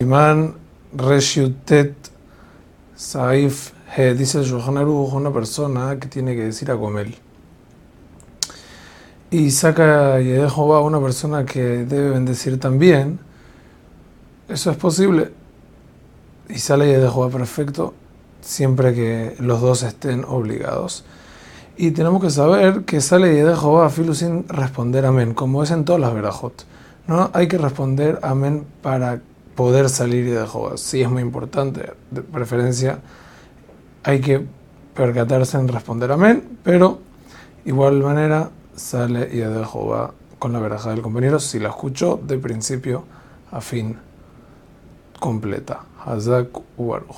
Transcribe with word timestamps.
Imán 0.00 0.54
Reshutet 0.94 1.92
Saif 2.94 3.72
He, 3.96 4.14
dice 4.14 4.38
el 4.38 4.54
una 4.54 5.32
persona 5.32 5.98
que 5.98 6.06
tiene 6.06 6.36
que 6.36 6.44
decir 6.44 6.70
a 6.70 6.74
Gomel. 6.74 7.16
Y 9.32 9.50
saca 9.50 10.20
a 10.78 10.82
una 10.82 11.00
persona 11.00 11.44
que 11.44 11.84
debe 11.84 12.10
bendecir 12.10 12.60
también. 12.60 13.18
Eso 14.48 14.70
es 14.70 14.76
posible. 14.76 15.32
Y 16.48 16.60
sale 16.60 16.96
de 16.96 17.10
perfecto 17.32 17.92
siempre 18.40 18.94
que 18.94 19.34
los 19.40 19.60
dos 19.60 19.82
estén 19.82 20.24
obligados. 20.24 21.04
Y 21.76 21.90
tenemos 21.90 22.22
que 22.22 22.30
saber 22.30 22.84
que 22.84 23.00
sale 23.00 23.42
Jehová 23.56 23.90
filo 23.90 24.14
sin 24.14 24.48
responder 24.48 25.06
amén, 25.06 25.34
como 25.34 25.64
es 25.64 25.72
en 25.72 25.84
todas 25.84 26.00
las 26.00 26.14
verajot. 26.14 26.66
No 27.08 27.30
hay 27.32 27.48
que 27.48 27.58
responder 27.58 28.20
amén 28.22 28.64
para 28.80 29.22
poder 29.58 29.88
salir 29.88 30.24
de 30.32 30.46
Jehová. 30.46 30.76
Sí 30.76 31.02
es 31.02 31.10
muy 31.10 31.20
importante, 31.20 31.92
de 32.12 32.22
preferencia 32.22 33.00
hay 34.04 34.20
que 34.20 34.46
percatarse 34.94 35.58
en 35.58 35.66
responder 35.66 36.12
amén, 36.12 36.60
pero 36.62 37.00
igual 37.64 38.00
manera 38.00 38.50
sale 38.76 39.28
y 39.32 39.38
de 39.38 39.66
Jehová 39.66 40.14
con 40.38 40.52
la 40.52 40.60
veraja 40.60 40.90
del 40.90 41.02
compañero 41.02 41.40
si 41.40 41.58
la 41.58 41.70
escuchó 41.70 42.20
de 42.22 42.38
principio 42.38 43.02
a 43.50 43.60
fin 43.60 43.96
completa. 45.18 45.80
Hazak 46.06 46.50
Ubaruch. 46.76 47.16